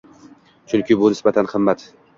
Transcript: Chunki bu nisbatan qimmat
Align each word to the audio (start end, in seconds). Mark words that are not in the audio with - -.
Chunki 0.73 0.99
bu 1.03 1.13
nisbatan 1.15 1.55
qimmat 1.57 1.91